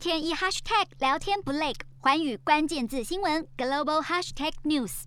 [0.00, 5.02] 天一 hashtag 聊天不累，环宇关键字新闻 global hashtag news。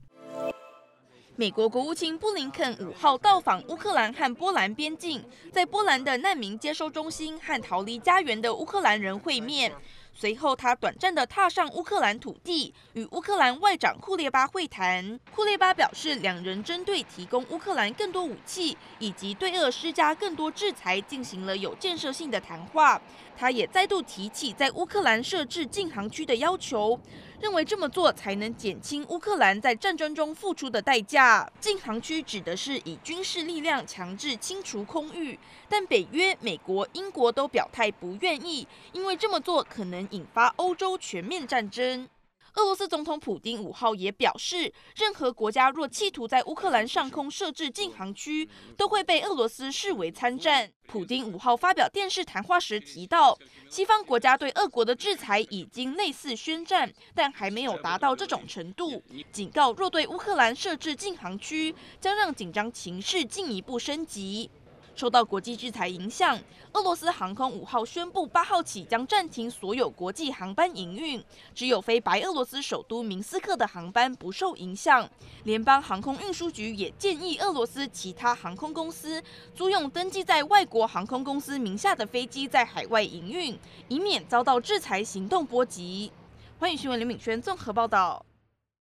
[1.35, 9.73] 美国国务卿布林肯五号到访乌克兰和波兰边境，在波兰的难民接收中心和逃离家园的乌克兰人会面。
[10.15, 15.19] 随后，他短暂地踏上乌克兰土地，与乌克兰外长库列巴会谈。
[15.33, 23.01] 库列巴表示，两人针对提供乌克兰更多武器以及对俄施加更多制裁进行了有建设性的谈话。
[23.35, 26.97] 他也再度提起在乌克兰设置禁航区的要求，
[27.41, 31.49] 认为这么做才能减轻乌克兰在战争中付出的代价。
[31.59, 42.07] 禁航区指的是以军事力量强制清除空域，但北约、美国、英国都表态不愿意，因为这么做可能引发欧洲全面战争。
[42.55, 48.47] 俄罗斯总统普丁五号也表示，任何国家若企图在乌克兰上空设置禁航区，
[48.77, 50.71] 都会被俄罗斯视为参战。
[50.85, 53.35] 普丁五号发表电视谈话时提到，
[53.71, 59.01] 西方国家对俄国的制裁已经类似宣战，但还没有达到这种程度。
[59.31, 64.51] 警告，若对乌克兰设置禁航区，将让紧张情势进一步升级。
[64.95, 66.39] 受到国际制裁影响，
[66.73, 71.23] 俄罗斯航空五号宣布，八号起将暂停所有国际航班营运，
[71.55, 75.09] 只有飞白俄罗斯首都明斯克的航班不受影响。
[75.43, 79.21] 联邦航空运输局也建议俄罗斯其他航空公司
[79.53, 83.57] 租用登记在外国航空公司名下的飞机在海外营运，
[83.87, 86.11] 以免遭到制裁行动波及。
[86.59, 88.25] 欢迎新闻刘敏轩综合报道。